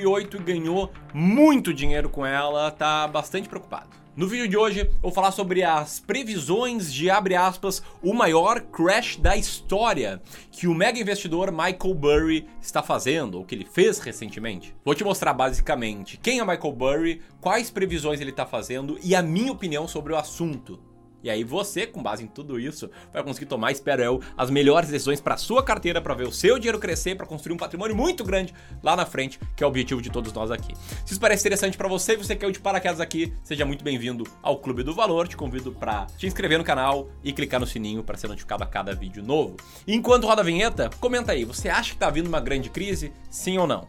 2008 0.00 0.36
e 0.36 0.40
ganhou 0.40 0.90
muito 1.12 1.74
dinheiro 1.74 2.08
com 2.08 2.24
ela, 2.24 2.70
tá 2.70 3.06
bastante 3.06 3.48
preocupado. 3.48 4.00
No 4.16 4.26
vídeo 4.26 4.48
de 4.48 4.56
hoje 4.56 4.80
eu 4.80 4.90
vou 5.00 5.12
falar 5.12 5.30
sobre 5.30 5.62
as 5.62 6.00
previsões 6.00 6.92
de 6.92 7.08
abre 7.08 7.36
aspas 7.36 7.82
o 8.02 8.12
maior 8.12 8.60
crash 8.60 9.16
da 9.16 9.36
história 9.36 10.20
que 10.50 10.66
o 10.66 10.74
mega 10.74 10.98
investidor 10.98 11.52
Michael 11.52 11.94
Burry 11.94 12.48
está 12.60 12.82
fazendo, 12.82 13.38
ou 13.38 13.44
que 13.44 13.54
ele 13.54 13.64
fez 13.64 13.98
recentemente. 13.98 14.74
Vou 14.84 14.94
te 14.94 15.04
mostrar 15.04 15.32
basicamente 15.32 16.18
quem 16.18 16.40
é 16.40 16.44
Michael 16.44 16.72
Burry, 16.72 17.22
quais 17.40 17.70
previsões 17.70 18.20
ele 18.20 18.30
está 18.30 18.44
fazendo 18.44 18.98
e 19.02 19.14
a 19.14 19.22
minha 19.22 19.52
opinião 19.52 19.86
sobre 19.86 20.12
o 20.12 20.16
assunto. 20.16 20.89
E 21.22 21.30
aí 21.30 21.44
você, 21.44 21.86
com 21.86 22.02
base 22.02 22.24
em 22.24 22.26
tudo 22.26 22.58
isso, 22.58 22.90
vai 23.12 23.22
conseguir 23.22 23.46
tomar, 23.46 23.72
espero 23.72 24.02
eu, 24.02 24.22
as 24.36 24.50
melhores 24.50 24.88
decisões 24.88 25.20
para 25.20 25.36
sua 25.36 25.62
carteira, 25.62 26.00
para 26.00 26.14
ver 26.14 26.26
o 26.26 26.32
seu 26.32 26.58
dinheiro 26.58 26.78
crescer, 26.78 27.16
para 27.16 27.26
construir 27.26 27.54
um 27.54 27.58
patrimônio 27.58 27.94
muito 27.94 28.24
grande 28.24 28.54
lá 28.82 28.96
na 28.96 29.04
frente, 29.04 29.38
que 29.56 29.62
é 29.62 29.66
o 29.66 29.70
objetivo 29.70 30.00
de 30.00 30.10
todos 30.10 30.32
nós 30.32 30.50
aqui. 30.50 30.74
Se 31.04 31.12
isso 31.12 31.20
parece 31.20 31.42
interessante 31.42 31.76
para 31.76 31.88
você 31.88 32.14
e 32.14 32.16
você 32.16 32.34
quer 32.34 32.46
o 32.46 32.52
de 32.52 32.60
paraquedas 32.60 33.00
aqui, 33.00 33.32
seja 33.42 33.64
muito 33.64 33.84
bem-vindo 33.84 34.24
ao 34.42 34.58
Clube 34.58 34.82
do 34.82 34.94
Valor. 34.94 35.28
Te 35.28 35.36
convido 35.36 35.72
para 35.72 36.06
te 36.16 36.26
inscrever 36.26 36.58
no 36.58 36.64
canal 36.64 37.08
e 37.22 37.32
clicar 37.32 37.60
no 37.60 37.66
sininho 37.66 38.02
para 38.02 38.16
ser 38.16 38.28
notificado 38.28 38.64
a 38.64 38.66
cada 38.66 38.94
vídeo 38.94 39.22
novo. 39.22 39.56
Enquanto 39.86 40.26
roda 40.26 40.42
a 40.42 40.44
vinheta, 40.44 40.90
comenta 41.00 41.32
aí, 41.32 41.44
você 41.44 41.68
acha 41.68 41.92
que 41.92 41.98
tá 41.98 42.10
vindo 42.10 42.26
uma 42.26 42.40
grande 42.40 42.70
crise? 42.70 43.12
Sim 43.28 43.58
ou 43.58 43.66
não? 43.66 43.86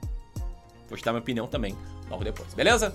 Vou 0.90 0.98
te 0.98 1.04
dar 1.04 1.12
minha 1.12 1.22
opinião 1.22 1.48
também 1.48 1.76
logo 2.10 2.24
depois, 2.24 2.54
beleza? 2.54 2.94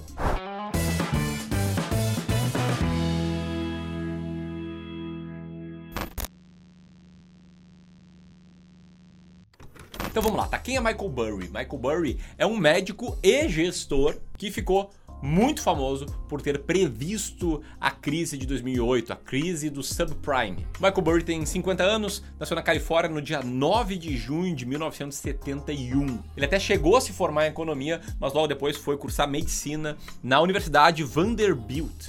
Então 10.17 10.23
vamos 10.23 10.41
lá, 10.41 10.49
tá? 10.49 10.59
Quem 10.59 10.79
é 10.79 10.81
Michael 10.81 11.11
Burry? 11.11 11.47
Michael 11.49 11.79
Burry 11.79 12.19
é 12.39 12.47
um 12.47 12.57
médico 12.57 13.19
e 13.23 13.47
gestor 13.51 14.17
que 14.39 14.51
ficou 14.51 14.89
muito 15.21 15.61
famoso 15.61 16.07
por 16.27 16.41
ter 16.41 16.59
previsto 16.61 17.61
a 17.79 17.91
crise 17.91 18.39
de 18.39 18.47
2008, 18.47 19.13
a 19.13 19.17
crise 19.17 19.69
do 19.69 19.83
subprime. 19.83 20.67
Michael 20.81 21.03
Burry 21.03 21.23
tem 21.23 21.45
50 21.45 21.83
anos, 21.83 22.25
nasceu 22.41 22.55
na 22.55 22.63
Califórnia 22.63 23.15
no 23.15 23.21
dia 23.21 23.43
9 23.43 23.99
de 23.99 24.17
junho 24.17 24.57
de 24.57 24.65
1971. 24.65 26.19
Ele 26.35 26.47
até 26.47 26.59
chegou 26.59 26.97
a 26.97 27.01
se 27.03 27.13
formar 27.13 27.45
em 27.45 27.51
economia, 27.51 28.01
mas 28.19 28.33
logo 28.33 28.47
depois 28.47 28.75
foi 28.75 28.97
cursar 28.97 29.29
medicina 29.29 29.99
na 30.23 30.41
Universidade 30.41 31.05
Vanderbilt. 31.05 32.09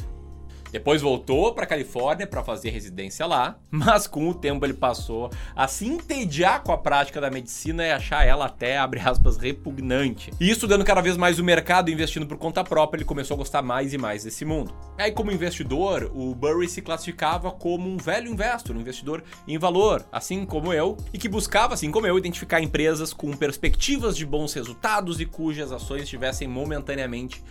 Depois 0.72 1.02
voltou 1.02 1.54
para 1.54 1.66
Califórnia 1.66 2.28
para 2.28 2.44
fazer 2.44 2.70
residência 2.70 3.26
lá, 3.26 3.58
mas 3.72 4.08
com 4.08 4.28
o 4.30 4.34
tempo 4.34 4.66
ele 4.66 4.74
passou 4.74 5.30
a 5.56 5.68
se 5.68 5.86
entediar 5.86 6.64
com 6.64 6.72
a 6.72 6.78
prática 6.78 7.22
da 7.22 7.30
medicina 7.30 7.86
e 7.86 7.92
achar 7.92 8.26
ela 8.26 8.46
até, 8.46 8.78
abre 8.78 9.00
aspas, 9.00 9.38
repugnante. 9.38 10.32
E 10.40 10.50
estudando 10.50 10.84
cada 10.84 11.02
vez 11.02 11.18
mais 11.18 11.40
o 11.40 11.44
mercado 11.44 11.90
e 11.90 11.94
investindo 11.94 12.26
por 12.26 12.38
conta 12.38 12.64
própria, 12.64 13.00
ele 13.00 13.06
começou 13.06 13.36
a 13.36 13.38
gostar 13.38 13.62
mais 13.62 13.94
e 13.94 13.98
mais 13.98 14.24
desse 14.24 14.46
mundo. 14.46 14.74
Aí, 14.98 15.12
como 15.12 15.32
investidor, 15.32 16.12
o 16.14 16.34
Burry 16.34 16.68
se 16.68 16.82
classificava 16.82 17.52
como 17.52 17.90
um 17.90 17.98
velho 17.98 18.30
investor, 18.30 18.76
um 18.76 18.82
investidor 18.82 19.24
em 19.48 19.58
valor, 19.58 20.06
assim 20.12 20.46
como 20.46 20.74
eu, 20.74 20.98
e 21.14 21.18
que 21.18 21.30
buscava, 21.30 21.74
assim 21.74 21.92
como 21.92 22.08
eu, 22.08 22.18
identificar 22.18 22.62
empresas 22.62 23.14
com 23.14 23.32
perspectivas 23.32 24.16
de 24.16 24.26
bons 24.26 24.54
resultados 24.54 25.20
e 25.20 25.26
cujas 25.26 25.72
ações 25.72 26.04
estivessem 26.04 26.48
momentaneamente 26.48 27.44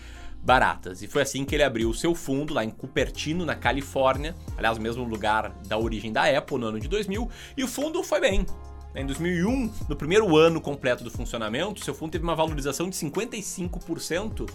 baratas. 0.47 1.03
E 1.03 1.09
foi 1.09 1.23
assim 1.23 1.45
que 1.45 1.57
ele 1.57 1.65
abriu 1.65 1.91
o 1.91 1.95
seu 1.95 2.15
fundo 2.15 2.55
lá 2.55 2.65
em 2.65 2.71
Cupertino, 2.71 3.45
na 3.45 3.57
Califórnia, 3.57 4.33
aliás, 4.57 4.79
mesmo 4.79 5.03
lugar 5.03 5.51
da 5.67 5.77
origem 5.77 6.13
da 6.13 6.25
Apple 6.25 6.59
no 6.59 6.67
ano 6.67 6.79
de 6.79 6.87
2000, 6.87 7.29
e 7.57 7.65
o 7.65 7.69
fundo 7.69 8.03
foi 8.05 8.21
bem. 8.21 8.47
Em 8.95 9.05
2001, 9.05 9.73
no 9.89 9.97
primeiro 9.97 10.37
ano 10.37 10.61
completo 10.61 11.03
do 11.03 11.11
funcionamento, 11.11 11.85
seu 11.85 11.93
fundo 11.93 12.13
teve 12.13 12.23
uma 12.23 12.37
valorização 12.37 12.89
de 12.89 12.97
55%, 12.97 14.49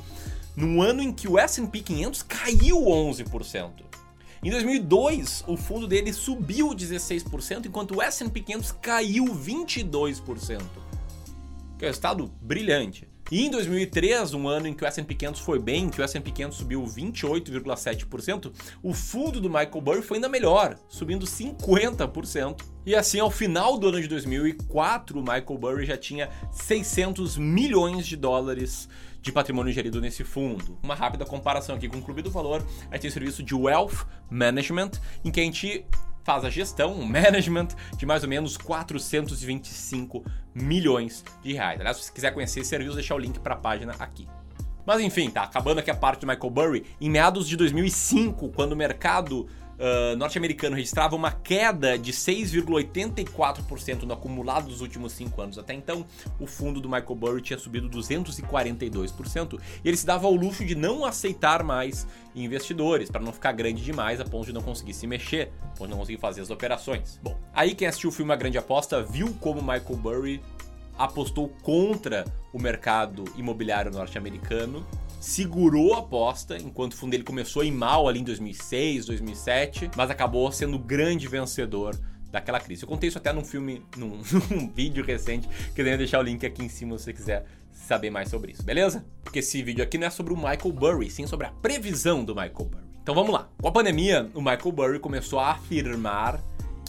num 0.56 0.81
ano 0.81 1.03
em 1.03 1.12
que 1.12 1.28
o 1.28 1.38
S&P 1.38 1.81
500 1.81 2.23
caiu 2.23 2.78
11%. 2.78 3.69
Em 4.44 4.50
2002, 4.50 5.44
o 5.46 5.58
fundo 5.58 5.88
dele 5.88 6.13
subiu 6.13 6.69
16%, 6.69 7.66
enquanto 7.66 7.97
o 7.97 8.02
S&P 8.02 8.40
500 8.40 8.72
caiu 8.81 9.25
22%. 9.25 10.62
Que 11.78 11.85
é 11.85 11.88
um 11.88 11.90
resultado 11.90 12.31
brilhante. 12.41 13.10
E 13.31 13.46
em 13.46 13.50
2003, 13.50 14.34
um 14.34 14.46
ano 14.50 14.68
em 14.68 14.74
que 14.74 14.84
o 14.84 14.88
S&P 14.88 15.16
500 15.16 15.40
foi 15.40 15.58
bem, 15.58 15.90
que 15.90 16.02
o 16.02 16.03
S&P 16.03 16.31
500 16.31 16.58
subiu 16.58 16.84
28,7%, 16.84 18.52
o 18.84 18.94
fundo 18.94 19.40
do 19.40 19.50
Michael 19.50 19.80
Burry 19.80 20.02
foi 20.02 20.18
ainda 20.18 20.28
melhor, 20.28 20.78
subindo 20.90 21.25
50%. 21.25 22.62
E 22.86 22.94
assim, 22.94 23.22
ao 23.22 23.31
final 23.31 23.78
do 23.78 23.88
ano 23.88 24.02
de 24.02 24.09
2004, 24.09 25.18
o 25.18 25.22
Michael 25.22 25.58
Burry 25.58 25.86
já 25.86 25.96
tinha 25.96 26.30
600 26.52 27.38
milhões 27.38 28.06
de 28.06 28.18
dólares 28.18 28.90
de 29.22 29.31
patrimônio 29.31 29.72
gerido 29.72 30.02
nesse 30.02 30.25
fundo. 30.25 30.78
Uma 30.84 30.96
rápida 30.96 31.24
comparação 31.24 31.75
aqui 31.75 31.88
com 31.88 32.00
o 32.00 32.02
Clube 32.02 32.22
do 32.22 32.31
Valor, 32.31 32.66
a 32.90 32.96
gente 32.96 33.02
tem 33.03 33.09
o 33.09 33.14
serviço 33.14 33.41
de 33.41 33.56
Wealth 33.56 34.06
Management, 34.30 34.91
em 35.24 35.31
que 35.31 35.40
a 35.40 35.44
gente 35.44 35.86
faz 36.24 36.46
a 36.46 36.50
gestão, 36.50 36.94
o 36.94 37.06
management 37.06 37.70
de 37.98 38.06
mais 38.06 38.24
ou 38.24 38.30
menos 38.30 38.58
425 38.58 40.24
milhões 40.54 41.24
de 41.44 41.54
reais. 41.54 41.80
Aliás, 41.80 41.98
se 41.98 42.04
você 42.04 42.12
quiser 42.12 42.34
conhecer 42.34 42.59
esse 42.62 42.70
serviço, 42.70 42.96
deixar 42.96 43.16
o 43.16 43.20
link 43.20 43.40
para 43.40 43.56
a 43.56 43.58
página 43.58 43.94
aqui. 44.00 44.28
Mas 44.86 45.02
enfim, 45.02 45.30
tá 45.30 45.44
acabando 45.44 45.80
aqui 45.80 45.92
a 45.92 45.96
parte 45.96 46.22
do 46.22 46.28
Michael 46.28 46.50
Burry. 46.50 46.86
Em 47.00 47.09
meados 47.09 47.48
de 47.48 47.56
2005, 47.56 48.50
quando 48.50 48.74
o 48.74 48.76
mercado 48.76 49.48
uh, 49.81 50.16
norte-americano 50.16 50.75
registrava 50.75 51.16
uma 51.16 51.31
queda 51.31 51.97
de 51.97 52.14
6,84% 52.14 54.03
no 54.03 54.14
acumulado 54.14 54.68
dos 54.68 54.81
últimos 54.81 55.14
5 55.14 55.42
anos. 55.42 55.58
Até 55.58 55.74
então, 55.74 56.06
o 56.40 56.46
fundo 56.46 56.80
do 56.80 56.88
Michael 56.88 57.16
Burry 57.16 57.42
tinha 57.42 57.58
subido 57.58 57.90
242%, 57.90 59.59
e 59.84 59.88
ele 59.88 59.97
se 59.97 60.06
dava 60.06 60.28
ao 60.28 60.36
luxo 60.36 60.64
de 60.64 60.75
não 60.75 61.03
aceitar 61.03 61.64
mais 61.64 62.06
investidores, 62.36 63.09
para 63.09 63.22
não 63.22 63.34
ficar 63.34 63.52
grande 63.52 63.84
demais 63.84 64.22
a 64.22 64.25
ponto 64.25 64.46
de 64.46 64.53
não 64.53 64.62
conseguir 64.62 64.94
se 64.94 65.08
mexer, 65.08 65.52
a 65.64 65.68
ponto 65.70 65.88
de 65.88 65.91
não 65.91 65.97
conseguir 65.97 66.20
fazer 66.20 66.41
as 66.41 66.52
operações. 66.52 67.20
Bom, 67.22 67.38
aí 67.53 67.74
quem 67.74 67.88
assistiu 67.88 68.09
o 68.09 68.14
filme 68.14 68.31
A 68.31 68.36
Grande 68.36 68.58
Aposta 68.58 69.02
viu 69.03 69.36
como 69.40 69.62
Michael 69.62 69.97
Burry 69.97 70.41
apostou 70.97 71.50
contra 71.64 72.25
o 72.53 72.59
mercado 72.59 73.24
imobiliário 73.36 73.91
norte-americano 73.91 74.86
segurou 75.22 75.94
a 75.94 76.00
aposta, 76.00 76.58
enquanto 76.58 76.94
o 76.94 76.98
fundo 76.98 77.12
dele 77.12 77.24
começou 77.24 77.62
a 77.62 77.66
ir 77.66 77.72
mal 77.72 78.08
ali 78.08 78.20
em 78.20 78.24
2006, 78.24 79.06
2007, 79.06 79.92
mas 79.96 80.09
acabou 80.09 80.52
sendo 80.52 80.76
o 80.76 80.80
grande 80.80 81.28
vencedor 81.28 81.96
daquela 82.32 82.59
crise. 82.59 82.84
Eu 82.84 82.90
contei 82.90 83.08
isso 83.08 83.20
até 83.20 83.32
num 83.32 83.46
filme, 83.46 83.86
num, 83.96 84.20
num 84.50 84.68
vídeo 84.68 85.06
recente, 85.06 85.48
que 85.76 85.82
eu 85.82 85.86
ia 85.86 85.98
deixar 85.98 86.20
o 86.20 86.24
link 86.24 86.44
aqui 86.46 86.64
em 86.64 86.70
cima 86.70 86.98
se 86.98 87.06
você 87.06 87.14
quiser 87.14 87.46
saber 87.72 88.09
mais 88.09 88.30
sobre 88.30 88.52
isso, 88.52 88.64
beleza? 88.64 89.06
Porque 89.24 89.40
esse 89.40 89.62
vídeo 89.62 89.84
aqui 89.84 89.98
não 89.98 90.08
é 90.08 90.09
sobre 90.09 90.34
o 90.34 90.36
Michael 90.36 90.72
Burry, 90.74 91.09
sim 91.09 91.28
sobre 91.28 91.48
a 91.48 91.52
previsão 91.52 92.24
do 92.24 92.34
Michael 92.34 92.66
Burry. 92.66 92.92
Então 93.02 93.14
vamos 93.16 93.32
lá. 93.32 93.48
Com 93.62 93.68
a 93.68 93.72
pandemia, 93.72 94.30
o 94.34 94.42
Michael 94.42 94.72
Burry 94.72 95.00
começou 95.00 95.40
a 95.40 95.52
afirmar 95.52 96.40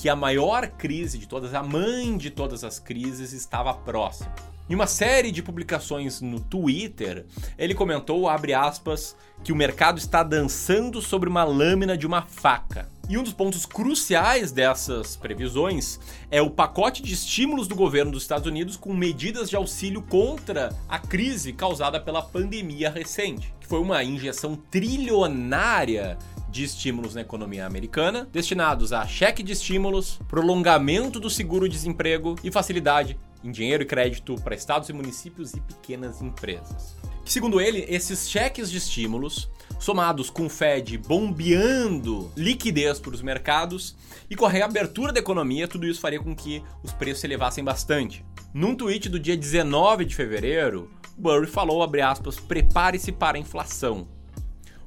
que 0.02 0.08
a 0.08 0.16
maior 0.16 0.66
crise 0.66 1.16
de 1.16 1.28
todas, 1.28 1.54
a 1.54 1.62
mãe 1.62 2.16
de 2.16 2.28
todas 2.28 2.64
as 2.64 2.80
crises, 2.80 3.32
estava 3.32 3.72
próxima. 3.72 4.34
Em 4.68 4.74
uma 4.74 4.88
série 4.88 5.30
de 5.30 5.44
publicações 5.44 6.20
no 6.20 6.40
Twitter, 6.40 7.24
ele 7.56 7.72
comentou, 7.72 8.28
abre 8.28 8.52
aspas, 8.52 9.14
que 9.44 9.52
o 9.52 9.56
mercado 9.56 9.98
está 9.98 10.24
dançando 10.24 11.00
sobre 11.00 11.28
uma 11.28 11.44
lâmina 11.44 11.96
de 11.96 12.04
uma 12.04 12.22
faca. 12.22 12.88
E 13.08 13.16
um 13.16 13.22
dos 13.22 13.32
pontos 13.32 13.64
cruciais 13.64 14.50
dessas 14.50 15.14
previsões 15.14 16.00
é 16.32 16.42
o 16.42 16.50
pacote 16.50 17.00
de 17.00 17.14
estímulos 17.14 17.68
do 17.68 17.76
governo 17.76 18.10
dos 18.10 18.24
Estados 18.24 18.48
Unidos 18.48 18.76
com 18.76 18.92
medidas 18.92 19.48
de 19.48 19.54
auxílio 19.54 20.02
contra 20.02 20.74
a 20.88 20.98
crise 20.98 21.52
causada 21.52 22.00
pela 22.00 22.22
pandemia 22.22 22.90
recente, 22.90 23.54
que 23.60 23.68
foi 23.68 23.78
uma 23.78 24.02
injeção 24.02 24.56
trilionária 24.68 26.18
de 26.52 26.62
estímulos 26.62 27.14
na 27.14 27.22
economia 27.22 27.66
americana, 27.66 28.28
destinados 28.30 28.92
a 28.92 29.06
cheque 29.06 29.42
de 29.42 29.52
estímulos, 29.52 30.20
prolongamento 30.28 31.18
do 31.18 31.30
seguro-desemprego 31.30 32.36
e 32.44 32.52
facilidade 32.52 33.18
em 33.42 33.50
dinheiro 33.50 33.82
e 33.82 33.86
crédito 33.86 34.36
para 34.36 34.54
estados 34.54 34.90
e 34.90 34.92
municípios 34.92 35.54
e 35.54 35.60
pequenas 35.60 36.20
empresas. 36.20 36.94
Segundo 37.24 37.60
ele, 37.60 37.86
esses 37.88 38.28
cheques 38.28 38.70
de 38.70 38.76
estímulos, 38.76 39.50
somados 39.80 40.28
com 40.28 40.46
o 40.46 40.50
Fed 40.50 40.98
bombeando 40.98 42.30
liquidez 42.36 43.00
para 43.00 43.14
os 43.14 43.22
mercados 43.22 43.96
e 44.28 44.36
com 44.36 44.44
a 44.44 44.50
reabertura 44.50 45.12
da 45.12 45.20
economia, 45.20 45.66
tudo 45.66 45.86
isso 45.86 46.00
faria 46.00 46.20
com 46.20 46.36
que 46.36 46.62
os 46.82 46.92
preços 46.92 47.20
se 47.20 47.26
elevassem 47.26 47.64
bastante. 47.64 48.24
Num 48.52 48.74
tweet 48.74 49.08
do 49.08 49.18
dia 49.18 49.36
19 49.36 50.04
de 50.04 50.14
fevereiro, 50.14 50.90
Burry 51.16 51.46
falou, 51.46 51.82
aspas, 52.04 52.38
prepare-se 52.38 53.10
para 53.10 53.38
a 53.38 53.40
inflação. 53.40 54.06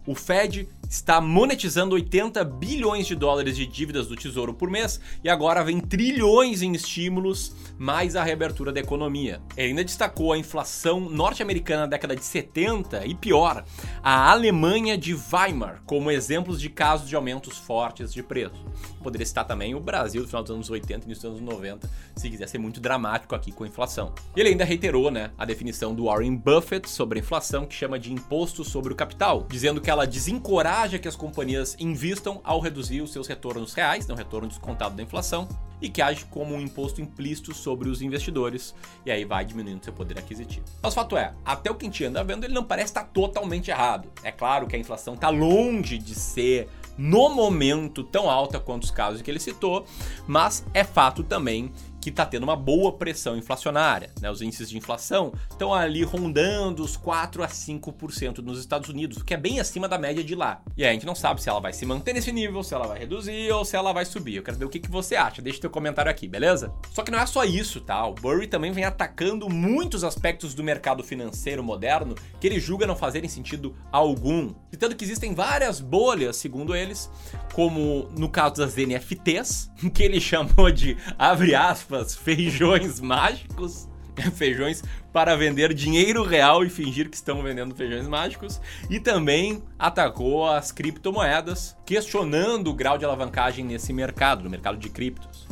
O 0.05 0.13
Fed 0.13 0.67
está 0.95 1.19
monetizando 1.19 1.93
80 1.95 2.43
bilhões 2.45 3.05
de 3.05 3.15
dólares 3.15 3.57
de 3.57 3.67
dívidas 3.67 4.07
do 4.07 4.15
Tesouro 4.15 4.53
por 4.53 4.69
mês 4.69 4.99
e 5.23 5.29
agora 5.29 5.63
vem 5.63 5.79
trilhões 5.79 6.61
em 6.61 6.73
estímulos, 6.73 7.53
mais 7.77 8.15
a 8.15 8.23
reabertura 8.23 8.71
da 8.71 8.79
economia. 8.79 9.41
Ele 9.57 9.69
ainda 9.69 9.83
destacou 9.83 10.31
a 10.31 10.37
inflação 10.37 11.01
norte-americana 11.01 11.81
na 11.81 11.87
década 11.87 12.15
de 12.15 12.23
70 12.23 13.05
e 13.05 13.13
pior, 13.13 13.65
a 14.01 14.31
Alemanha 14.31 14.97
de 14.97 15.13
Weimar 15.13 15.81
como 15.85 16.09
exemplos 16.09 16.61
de 16.61 16.69
casos 16.69 17.09
de 17.09 17.15
aumentos 17.15 17.57
fortes 17.57 18.13
de 18.13 18.23
preço. 18.23 18.65
Poderia 19.03 19.25
citar 19.25 19.45
também 19.45 19.75
o 19.75 19.79
Brasil 19.79 20.21
do 20.21 20.27
final 20.27 20.43
dos 20.43 20.51
anos 20.51 20.69
80 20.69 21.01
e 21.01 21.05
início 21.05 21.29
dos 21.29 21.41
anos 21.41 21.53
90, 21.53 21.89
se 22.15 22.29
quiser 22.29 22.47
ser 22.47 22.57
muito 22.57 22.79
dramático 22.79 23.35
aqui 23.35 23.51
com 23.51 23.65
a 23.65 23.67
inflação. 23.67 24.13
Ele 24.35 24.49
ainda 24.49 24.63
reiterou 24.63 25.11
né, 25.11 25.31
a 25.37 25.45
definição 25.45 25.93
do 25.93 26.05
Warren 26.05 26.35
Buffett 26.37 26.89
sobre 26.89 27.19
a 27.19 27.21
inflação, 27.21 27.65
que 27.65 27.75
chama 27.75 27.99
de 27.99 28.11
imposto 28.11 28.63
sobre 28.63 28.93
o 28.93 28.95
capital, 28.95 29.45
dizendo 29.49 29.81
que 29.81 29.89
ela 29.89 30.07
desencoraja 30.07 30.84
que 30.89 31.07
as 31.07 31.15
companhias 31.15 31.75
invistam 31.79 32.39
ao 32.43 32.59
reduzir 32.59 33.01
os 33.01 33.11
seus 33.11 33.27
retornos 33.27 33.73
reais, 33.73 34.07
não 34.07 34.15
retorno 34.15 34.47
descontado 34.47 34.95
da 34.95 35.03
inflação, 35.03 35.47
e 35.81 35.89
que 35.89 36.01
age 36.01 36.25
como 36.25 36.55
um 36.55 36.61
imposto 36.61 37.01
implícito 37.01 37.53
sobre 37.53 37.89
os 37.89 38.01
investidores, 38.01 38.73
e 39.05 39.11
aí 39.11 39.25
vai 39.25 39.43
diminuindo 39.43 39.83
seu 39.83 39.93
poder 39.93 40.17
aquisitivo. 40.17 40.65
Mas 40.81 40.93
o 40.93 40.95
fato 40.95 41.17
é, 41.17 41.33
até 41.43 41.69
o 41.69 41.75
que 41.75 41.85
a 41.85 41.89
gente 41.89 42.03
anda 42.05 42.23
vendo, 42.23 42.45
ele 42.45 42.53
não 42.53 42.63
parece 42.63 42.87
estar 42.87 43.03
totalmente 43.05 43.71
errado. 43.71 44.09
É 44.23 44.31
claro 44.31 44.67
que 44.67 44.75
a 44.75 44.79
inflação 44.79 45.15
está 45.15 45.29
longe 45.29 45.97
de 45.97 46.15
ser 46.15 46.69
no 46.97 47.29
momento 47.29 48.03
tão 48.03 48.29
alta 48.29 48.59
quanto 48.59 48.83
os 48.83 48.91
casos 48.91 49.21
que 49.21 49.29
ele 49.29 49.39
citou, 49.39 49.85
mas 50.27 50.65
é 50.73 50.83
fato 50.83 51.23
também 51.23 51.71
que 52.05 52.11
está 52.11 52.23
tendo 52.23 52.43
uma 52.43 52.55
boa 52.55 52.93
pressão 52.93 53.35
inflacionária. 53.35 54.11
Né? 54.21 54.29
Os 54.29 54.39
índices 54.39 54.69
de 54.69 54.77
inflação 54.77 55.33
estão 55.49 55.73
ali 55.73 56.03
rondando 56.03 56.83
os 56.83 56.95
4 56.95 57.41
a 57.41 57.47
5% 57.47 58.43
nos 58.43 58.59
Estados 58.59 58.89
Unidos, 58.89 59.17
o 59.17 59.25
que 59.25 59.33
é 59.33 59.37
bem 59.37 59.59
acima 59.59 59.89
da 59.89 59.97
média 59.97 60.23
de 60.23 60.35
lá. 60.35 60.61
E 60.77 60.83
aí 60.83 60.91
a 60.91 60.93
gente 60.93 61.05
não 61.07 61.15
sabe 61.15 61.41
se 61.41 61.49
ela 61.49 61.59
vai 61.59 61.73
se 61.73 61.83
manter 61.83 62.13
nesse 62.13 62.31
nível, 62.31 62.61
se 62.61 62.75
ela 62.75 62.85
vai 62.85 62.99
reduzir 62.99 63.51
ou 63.51 63.65
se 63.65 63.75
ela 63.75 63.91
vai 63.91 64.05
subir. 64.05 64.35
Eu 64.35 64.43
quero 64.43 64.55
ver 64.55 64.65
o 64.65 64.69
que, 64.69 64.79
que 64.79 64.91
você 64.91 65.15
acha. 65.15 65.41
Deixa 65.41 65.59
teu 65.59 65.69
comentário 65.71 66.11
aqui, 66.11 66.27
beleza? 66.27 66.71
Só 66.93 67.01
que 67.01 67.09
não 67.09 67.17
é 67.17 67.25
só 67.25 67.43
isso, 67.43 67.81
tá? 67.81 68.05
O 68.05 68.13
Burry 68.13 68.45
também 68.45 68.71
vem 68.71 68.83
atacando 68.83 69.49
muitos 69.49 70.03
aspectos 70.03 70.53
do 70.53 70.63
mercado 70.63 71.03
financeiro 71.03 71.63
moderno 71.63 72.13
que 72.39 72.45
ele 72.45 72.59
julga 72.59 72.85
não 72.85 72.95
fazerem 72.95 73.27
sentido 73.27 73.75
algum. 73.91 74.53
Citando 74.69 74.95
que 74.95 75.03
existem 75.03 75.33
várias 75.33 75.81
bolhas, 75.81 76.35
segundo 76.35 76.75
eles, 76.75 77.09
como 77.51 78.07
no 78.15 78.29
caso 78.29 78.57
das 78.57 78.75
NFTs, 78.75 79.71
que 79.91 80.03
ele 80.03 80.21
chamou 80.21 80.69
de, 80.69 80.95
abre 81.17 81.55
aspas, 81.55 81.94
aspas, 81.95 82.15
feijões 82.15 82.99
mágicos. 82.99 83.87
Feijões 84.33 84.81
para 85.11 85.35
vender 85.35 85.73
dinheiro 85.73 86.23
real 86.23 86.63
e 86.63 86.69
fingir 86.69 87.09
que 87.09 87.17
estão 87.17 87.43
vendendo 87.43 87.75
feijões 87.75 88.07
mágicos. 88.07 88.61
E 88.89 88.97
também 88.97 89.61
atacou 89.77 90.47
as 90.47 90.71
criptomoedas, 90.71 91.75
questionando 91.85 92.69
o 92.69 92.73
grau 92.73 92.97
de 92.97 93.03
alavancagem 93.03 93.65
nesse 93.65 93.91
mercado, 93.91 94.45
no 94.45 94.49
mercado 94.49 94.77
de 94.77 94.89
criptos. 94.89 95.45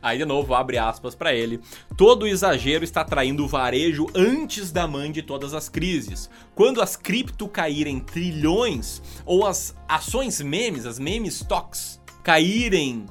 Aí 0.00 0.18
de 0.18 0.24
novo, 0.24 0.54
abre 0.54 0.78
aspas 0.78 1.16
para 1.16 1.34
ele. 1.34 1.60
Todo 1.96 2.28
exagero 2.28 2.84
está 2.84 3.04
traindo 3.04 3.44
o 3.44 3.48
varejo 3.48 4.06
antes 4.14 4.70
da 4.70 4.86
mãe 4.86 5.10
de 5.10 5.20
todas 5.20 5.52
as 5.52 5.68
crises. 5.68 6.30
Quando 6.54 6.80
as 6.80 6.94
cripto 6.94 7.48
caírem 7.48 7.98
trilhões 7.98 9.02
ou 9.24 9.44
as 9.44 9.76
ações 9.88 10.40
memes, 10.40 10.86
as 10.86 11.00
meme 11.00 11.26
stocks, 11.26 12.00
caírem 12.22 13.06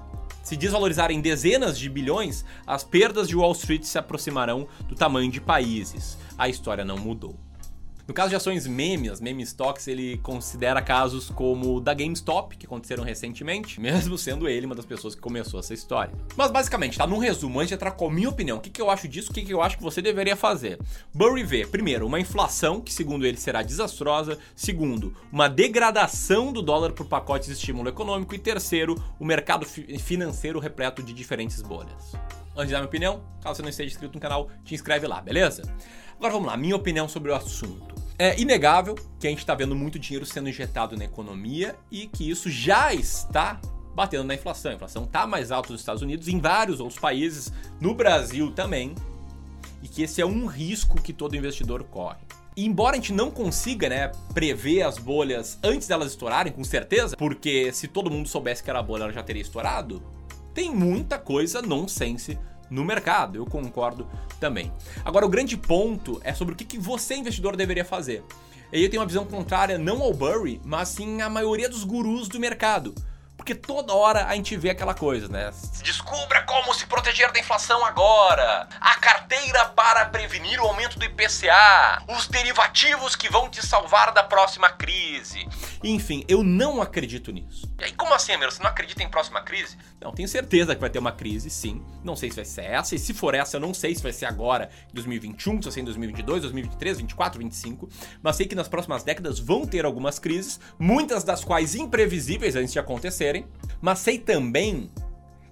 se 0.46 0.56
desvalorizarem 0.56 1.20
dezenas 1.20 1.78
de 1.78 1.90
bilhões, 1.90 2.46
as 2.68 2.84
perdas 2.84 3.28
de 3.28 3.36
Wall 3.36 3.52
Street 3.54 3.84
se 3.84 3.98
aproximarão 3.98 4.68
do 4.88 4.94
tamanho 4.94 5.32
de 5.32 5.42
países. 5.42 6.20
A 6.38 6.48
história 6.48 6.86
não 6.86 6.98
mudou. 6.98 7.36
No 8.08 8.14
caso 8.14 8.30
de 8.30 8.36
ações 8.36 8.68
meme, 8.68 9.10
as 9.10 9.20
meme 9.20 9.42
stocks, 9.42 9.88
ele 9.88 10.18
considera 10.20 10.80
casos 10.80 11.32
como 11.32 11.78
o 11.78 11.82
da 11.82 11.92
GameStop, 11.92 12.56
que 12.56 12.68
aconteceram 12.68 13.04
recentemente, 13.04 13.80
mesmo 13.82 14.16
sendo 14.16 14.48
ele 14.48 14.68
uma 14.68 14.76
das 14.76 14.86
pessoas 14.86 15.16
que 15.16 15.22
começou 15.22 15.60
essa 15.60 15.74
história. 15.74 16.14
Mas 16.38 16.52
basicamente, 16.52 17.00
tá? 17.00 17.08
Num 17.08 17.18
resumo, 17.18 17.60
antes 17.60 17.70
de 17.70 17.74
entrar 17.74 17.92
com 17.92 18.08
a 18.08 18.12
minha 18.12 18.30
opinião, 18.30 18.58
o 18.58 18.62
que, 18.62 18.70
que 18.70 18.80
eu 18.80 18.92
acho 18.92 19.08
disso, 19.08 19.32
o 19.32 19.34
que, 19.34 19.42
que 19.42 19.52
eu 19.52 19.60
acho 19.60 19.78
que 19.78 19.84
você 19.84 20.04
deveria 20.04 20.36
fazer. 20.36 20.80
Burry 21.12 21.44
vê, 21.44 21.66
primeiro, 21.66 22.06
uma 22.06 22.20
inflação, 22.20 22.80
que 22.80 22.94
segundo 22.94 23.26
ele 23.26 23.38
será 23.38 23.64
desastrosa. 23.64 24.38
Segundo, 24.56 25.16
uma 25.32 25.48
degradação 25.48 26.54
do 26.54 26.62
dólar 26.62 26.92
por 26.92 27.08
pacotes 27.08 27.48
de 27.48 27.56
estímulo 27.56 27.90
econômico. 27.90 28.36
E 28.36 28.40
terceiro, 28.40 29.04
o 29.20 29.26
mercado 29.26 29.66
fi 29.66 29.98
financeiro 29.98 30.60
repleto 30.60 31.02
de 31.02 31.12
diferentes 31.12 31.60
bolhas. 31.62 32.14
Antes 32.56 32.68
de 32.68 32.74
dar 32.74 32.80
minha 32.80 32.88
opinião, 32.88 33.24
caso 33.42 33.56
você 33.56 33.62
não 33.64 33.70
esteja 33.70 33.90
inscrito 33.90 34.14
no 34.14 34.22
canal, 34.22 34.50
te 34.64 34.76
inscreve 34.76 35.08
lá, 35.08 35.22
beleza? 35.22 35.64
Agora 36.18 36.32
vamos 36.32 36.48
lá, 36.48 36.56
minha 36.56 36.76
opinião 36.76 37.10
sobre 37.10 37.32
o 37.32 37.36
assunto. 37.36 37.95
É 38.18 38.40
inegável 38.40 38.96
que 39.20 39.28
a 39.28 39.30
gente 39.30 39.40
está 39.40 39.54
vendo 39.54 39.76
muito 39.76 40.00
dinheiro 40.00 40.26
sendo 40.26 40.48
injetado 40.48 40.96
na 40.96 41.04
economia 41.04 41.76
e 41.92 42.08
que 42.08 42.30
isso 42.30 42.50
já 42.50 42.94
está 42.94 43.60
batendo 43.94 44.24
na 44.24 44.36
inflação. 44.36 44.72
A 44.72 44.76
inflação 44.76 45.04
está 45.04 45.28
mais 45.28 45.52
alta 45.52 45.72
nos 45.72 45.82
Estados 45.82 46.02
Unidos, 46.02 46.30
em 46.30 46.40
vários 46.40 46.80
outros 46.80 47.00
países, 47.00 47.52
no 47.80 47.94
Brasil 47.94 48.52
também, 48.52 48.96
e 49.84 49.88
que 49.88 50.04
esse 50.04 50.22
é 50.22 50.26
um 50.26 50.46
risco 50.46 51.02
que 51.02 51.12
todo 51.12 51.36
investidor 51.36 51.84
corre. 51.84 52.20
E 52.56 52.66
embora 52.66 52.94
a 52.96 53.00
gente 53.00 53.12
não 53.12 53.30
consiga, 53.30 53.90
né, 53.90 54.12
prever 54.34 54.84
as 54.84 54.98
bolhas 54.98 55.60
antes 55.62 55.86
delas 55.86 56.12
estourarem, 56.12 56.54
com 56.54 56.64
certeza, 56.64 57.18
porque 57.18 57.72
se 57.74 57.86
todo 57.86 58.10
mundo 58.10 58.30
soubesse 58.30 58.64
que 58.64 58.70
era 58.70 58.82
bolha, 58.82 59.04
ela 59.04 59.12
já 59.12 59.24
teria 59.24 59.42
estourado, 59.42 60.02
tem 60.54 60.74
muita 60.74 61.20
coisa 61.20 61.62
nonsense 61.62 62.40
no 62.70 62.84
mercado. 62.84 63.38
Eu 63.38 63.46
concordo 63.46 64.08
também. 64.40 64.72
Agora, 65.04 65.26
o 65.26 65.30
grande 65.30 65.58
ponto 65.58 66.20
é 66.24 66.34
sobre 66.34 66.54
o 66.54 66.58
que, 66.58 66.78
você, 66.78 67.16
investidor, 67.16 67.56
deveria 67.56 67.86
fazer. 67.86 68.24
E 68.72 68.84
eu 68.84 68.90
tenho 68.90 69.02
uma 69.02 69.08
visão 69.08 69.26
contrária 69.26 69.78
não 69.78 70.02
ao 70.02 70.14
Burry, 70.14 70.60
mas 70.66 70.90
sim 70.90 71.22
à 71.22 71.30
maioria 71.30 71.70
dos 71.70 71.84
gurus 71.84 72.28
do 72.28 72.40
mercado. 72.40 72.94
Porque 73.46 73.54
toda 73.54 73.94
hora 73.94 74.26
a 74.26 74.34
gente 74.34 74.58
vê 74.58 74.72
aquela 74.72 74.96
coisa, 74.96 75.28
né? 75.28 75.52
Descubra 75.84 76.42
como 76.46 76.74
se 76.74 76.88
proteger 76.88 77.32
da 77.32 77.40
inflação 77.40 77.86
agora. 77.86 78.68
A 78.82 78.96
carteira 78.96 79.66
para 79.66 80.04
prevenir 80.06 80.60
o 80.60 80.66
aumento 80.66 80.98
do 80.98 81.06
IPCA. 81.06 82.02
Os 82.10 82.28
derivativos 82.28 83.16
que 83.16 83.30
vão 83.30 83.48
te 83.48 83.64
salvar 83.64 84.12
da 84.12 84.24
próxima 84.24 84.72
crise. 84.72 85.48
Enfim, 85.84 86.26
eu 86.28 86.44
não 86.44 86.82
acredito 86.82 87.32
nisso. 87.32 87.72
E 87.80 87.84
aí, 87.84 87.92
como 87.94 88.16
assim, 88.16 88.32
Amir? 88.32 88.52
Você 88.52 88.64
não 88.64 88.70
acredita 88.72 89.04
em 89.04 89.10
próxima 89.10 89.40
crise? 89.44 89.78
Não, 90.02 90.12
tenho 90.12 90.28
certeza 90.28 90.74
que 90.74 90.82
vai 90.82 90.90
ter 90.90 90.98
uma 90.98 91.12
crise, 91.12 91.52
sim. 91.52 91.86
Não 92.04 92.16
sei 92.16 92.32
se 92.32 92.38
vai 92.38 92.46
ser 92.46 92.64
essa. 92.64 92.96
E 92.96 93.00
se 93.00 93.14
for 93.14 93.36
essa, 93.36 93.58
eu 93.58 93.62
não 93.62 93.76
sei 93.76 93.94
se 93.94 94.02
vai 94.02 94.12
ser 94.12 94.26
agora, 94.26 94.72
em 94.90 94.96
2021, 94.96 95.58
se 95.58 95.66
vai 95.66 95.72
ser 95.72 95.82
em 95.82 95.86
2022, 95.86 96.42
2023, 96.42 96.98
2024, 96.98 97.40
2025. 97.40 97.90
Mas 98.24 98.38
sei 98.38 98.48
que 98.48 98.56
nas 98.56 98.68
próximas 98.68 99.04
décadas 99.04 99.38
vão 99.38 99.68
ter 99.68 99.86
algumas 99.86 100.18
crises, 100.18 100.60
muitas 100.80 101.24
das 101.24 101.44
quais 101.44 101.76
imprevisíveis 101.76 102.56
antes 102.56 102.74
de 102.74 102.80
acontecerem 102.80 103.35
mas 103.82 104.00
sei 104.00 104.20
também 104.20 104.92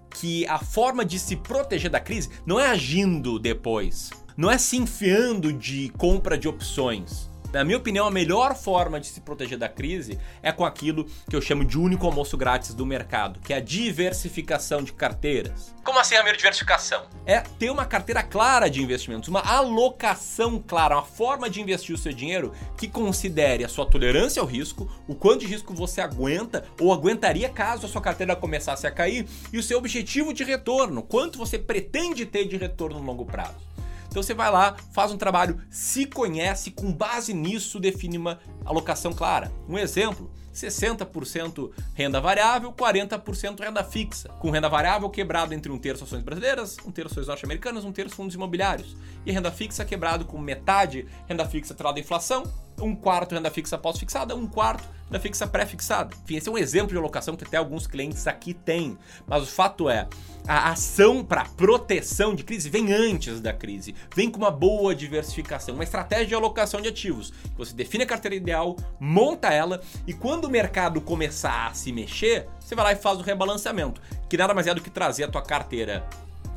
que 0.10 0.46
a 0.48 0.60
forma 0.60 1.04
de 1.04 1.18
se 1.18 1.36
proteger 1.36 1.90
da 1.90 2.00
crise 2.00 2.30
não 2.46 2.60
é 2.60 2.68
agindo 2.68 3.40
depois, 3.40 4.12
não 4.38 4.50
é 4.50 4.58
se 4.58 4.78
enfiando 4.78 5.52
de 5.52 5.90
compra 5.98 6.38
de 6.38 6.48
opções 6.48 7.33
na 7.54 7.64
minha 7.64 7.78
opinião, 7.78 8.08
a 8.08 8.12
melhor 8.12 8.56
forma 8.56 9.00
de 9.00 9.06
se 9.06 9.22
proteger 9.22 9.60
da 9.60 9.70
crise 9.70 10.20
é 10.42 10.52
com 10.52 10.66
aquilo 10.66 11.06
que 11.30 11.36
eu 11.36 11.42
chamo 11.42 11.64
de 11.64 11.78
único 11.78 12.08
almoço 12.08 12.36
grátis 12.36 12.74
do 12.74 12.84
mercado, 12.84 13.40
que 13.42 13.54
é 13.54 13.58
a 13.58 13.62
diversificação 13.62 14.82
de 14.82 14.92
carteiras. 14.92 15.72
Como 15.84 16.00
assim 16.00 16.16
a 16.16 16.24
minha 16.24 16.36
diversificação? 16.36 17.06
É 17.28 17.42
ter 17.42 17.70
uma 17.70 17.86
carteira 17.86 18.24
clara 18.24 18.68
de 18.68 18.82
investimentos, 18.82 19.30
uma 19.30 19.42
alocação 19.42 20.60
clara, 20.60 20.96
uma 20.96 21.06
forma 21.06 21.48
de 21.48 21.62
investir 21.62 21.94
o 21.94 21.98
seu 21.98 22.12
dinheiro 22.12 22.54
que 22.76 22.88
considere 22.88 23.64
a 23.64 23.70
sua 23.70 23.86
tolerância 23.86 24.42
ao 24.42 24.48
risco, 24.48 24.90
o 25.08 25.14
quanto 25.14 25.42
de 25.42 25.46
risco 25.46 25.76
você 25.76 26.02
aguenta 26.02 26.66
ou 26.82 26.92
aguentaria 26.92 27.50
caso 27.50 27.86
a 27.86 27.90
sua 27.90 28.02
carteira 28.02 28.36
começasse 28.36 28.88
a 28.88 28.92
cair 28.92 29.28
e 29.52 29.60
o 29.60 29.64
seu 29.64 29.78
objetivo 29.78 30.34
de 30.34 30.44
retorno, 30.44 31.04
quanto 31.04 31.38
você 31.38 31.60
pretende 31.60 32.26
ter 32.26 32.48
de 32.48 32.58
retorno 32.58 32.98
no 32.98 33.06
longo 33.06 33.26
prazo. 33.26 33.73
Então 34.14 34.22
você 34.22 34.36
vai 34.36 34.52
lá, 34.52 34.76
faz 34.92 35.12
um 35.12 35.18
trabalho, 35.18 35.60
se 35.72 36.06
conhece, 36.06 36.70
com 36.70 36.94
base 36.94 37.34
nisso 37.34 37.80
define 37.80 38.20
uma 38.20 38.40
alocação 38.64 39.12
clara. 39.12 39.52
Um 39.68 39.76
exemplo, 39.76 40.30
60% 40.54 41.72
renda 41.96 42.22
variável, 42.22 42.72
40% 42.72 43.60
renda 43.60 43.84
fixa, 43.84 44.30
com 44.30 44.52
renda 44.52 44.70
variável 44.70 45.10
quebrado 45.10 45.56
entre 45.56 45.72
um 45.72 45.80
terço 45.80 46.04
ações 46.04 46.22
brasileiras, 46.22 46.78
um 46.86 46.92
terço 46.92 47.16
ações 47.16 47.26
norte-americanas, 47.26 47.86
um 47.86 47.92
terço 47.92 48.16
fundos 48.16 48.36
imobiliários, 48.36 48.96
e 49.26 49.32
renda 49.32 49.52
fixa 49.52 49.84
quebrado 49.84 50.26
com 50.26 50.38
metade 50.38 51.08
renda 51.28 51.48
fixa 51.48 51.74
atrelada 51.74 52.00
à 52.00 52.02
inflação, 52.02 52.44
um 52.80 52.96
quarto 52.96 53.34
renda 53.34 53.50
fixa 53.50 53.80
pós-fixada, 53.80 54.36
um 54.36 54.46
quarto 54.46 54.88
renda 55.06 55.20
fixa 55.20 55.48
pré-fixada. 55.48 56.16
Enfim, 56.24 56.36
esse 56.36 56.50
é 56.50 56.52
um 56.52 56.58
exemplo 56.58 56.90
de 56.90 56.98
alocação 56.98 57.36
que 57.36 57.44
até 57.44 57.58
alguns 57.58 57.88
clientes 57.88 58.26
aqui 58.28 58.54
têm. 58.54 58.98
Mas 59.28 59.44
o 59.44 59.46
fato 59.46 59.90
é, 59.90 60.08
a 60.48 60.72
ação 60.72 61.24
para 61.24 61.46
proteção 61.46 62.36
de 62.36 62.44
crise 62.44 62.70
vem 62.70 62.92
antes 62.92 63.40
da 63.40 63.54
crise, 63.54 63.96
vem 64.16 64.30
com 64.30 64.38
uma 64.38 64.52
boa 64.52 64.94
diversificação, 64.96 65.76
uma 65.76 65.84
estratégia 65.84 66.28
de 66.28 66.36
alocação 66.36 66.82
de 66.82 66.90
ativos. 66.90 67.32
Você 67.58 67.74
define 67.74 68.04
a 68.04 68.08
carteira 68.08 68.36
ideal, 68.36 68.76
monta 69.00 69.54
ela 69.54 69.82
e 70.08 70.14
quando 70.14 70.46
o 70.46 70.50
mercado 70.50 71.00
começar 71.00 71.68
a 71.68 71.74
se 71.74 71.92
mexer, 71.92 72.48
você 72.60 72.76
vai 72.76 72.86
lá 72.86 72.92
e 72.94 72.96
faz 72.96 73.20
o 73.20 73.24
rebalanceamento, 73.24 74.02
que 74.30 74.38
nada 74.38 74.54
mais 74.54 74.68
é 74.68 74.74
do 74.74 74.82
que 74.82 74.90
trazer 74.90 75.26
a 75.26 75.28
tua 75.28 75.42
carteira 75.42 76.08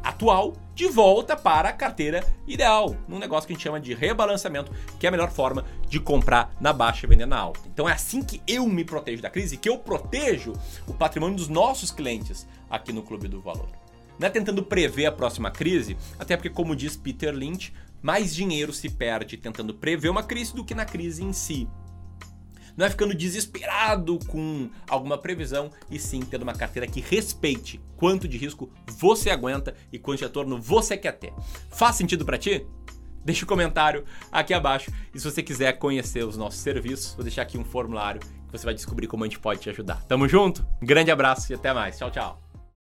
atual 0.07 0.55
de 0.75 0.87
volta 0.89 1.37
para 1.37 1.71
a 1.71 1.73
carteira 1.73 2.25
ideal, 2.47 2.95
num 3.09 3.19
negócio 3.19 3.47
que 3.47 3.53
a 3.53 3.57
gente 3.57 3.63
chama 3.63 3.81
de 3.81 3.95
rebalanceamento, 3.95 4.71
que 5.01 5.07
é 5.07 5.09
a 5.09 5.11
melhor 5.11 5.31
forma 5.31 5.65
de 5.89 5.99
comprar 5.99 6.55
na 6.61 6.73
baixa 6.73 7.07
e 7.07 7.09
vender 7.09 7.27
na 7.27 7.39
alta. 7.39 7.61
Então 7.67 7.89
é 7.89 7.93
assim 7.93 8.23
que 8.23 8.43
eu 8.47 8.67
me 8.67 8.85
protejo 8.85 9.23
da 9.23 9.31
crise, 9.31 9.57
que 9.57 9.69
eu 9.69 9.79
protejo 9.79 10.53
o 10.87 10.95
patrimônio 10.95 11.37
dos 11.37 11.49
nossos 11.49 11.91
clientes 11.91 12.47
aqui 12.71 12.93
no 12.93 13.03
Clube 13.03 13.27
do 13.27 13.41
Valor. 13.41 13.69
Não 14.19 14.29
é 14.29 14.31
tentando 14.31 14.63
prever 14.63 15.07
a 15.07 15.13
próxima 15.13 15.51
crise, 15.51 15.97
até 16.19 16.37
porque, 16.37 16.51
como 16.51 16.77
diz 16.77 16.97
Peter 16.97 17.35
Lynch, 17.35 17.73
mais 18.01 18.35
dinheiro 18.35 18.73
se 18.73 18.89
perde 18.89 19.37
tentando 19.37 19.75
prever 19.75 20.09
uma 20.09 20.23
crise 20.23 20.55
do 20.55 20.65
que 20.65 20.75
na 20.75 20.85
crise 20.85 21.25
em 21.25 21.33
si 21.33 21.69
não 22.76 22.87
é 22.87 22.90
ficando 22.90 23.14
desesperado 23.14 24.18
com 24.26 24.68
alguma 24.88 25.18
previsão, 25.18 25.71
e 25.90 25.99
sim 25.99 26.21
tendo 26.21 26.42
uma 26.42 26.54
carteira 26.54 26.87
que 26.87 27.00
respeite 27.00 27.80
quanto 27.97 28.28
de 28.28 28.37
risco 28.37 28.71
você 28.99 29.30
aguenta 29.30 29.75
e 29.92 29.99
quanto 29.99 30.18
de 30.18 30.25
retorno 30.25 30.61
você 30.61 30.97
quer 30.97 31.12
ter. 31.12 31.33
Faz 31.71 31.97
sentido 31.97 32.25
para 32.25 32.38
ti? 32.38 32.66
Deixa 33.25 33.45
um 33.45 33.49
comentário 33.49 34.04
aqui 34.30 34.54
abaixo. 34.54 34.92
E 35.12 35.18
se 35.18 35.28
você 35.28 35.42
quiser 35.42 35.73
conhecer 35.78 36.25
os 36.25 36.37
nossos 36.37 36.61
serviços, 36.61 37.14
vou 37.14 37.25
deixar 37.25 37.42
aqui 37.42 37.59
um 37.59 37.64
formulário 37.64 38.21
que 38.21 38.52
você 38.52 38.64
vai 38.64 38.75
descobrir 38.75 39.09
como 39.09 39.25
a 39.25 39.26
gente 39.26 39.40
pode 39.40 39.61
te 39.61 39.68
ajudar. 39.68 40.04
Tamo 40.04 40.28
junto? 40.28 40.64
Um 40.80 40.87
grande 40.87 41.11
abraço 41.11 41.52
e 41.52 41.54
até 41.54 41.73
mais. 41.73 41.99
Tchau, 41.99 42.11
tchau. 42.11 42.46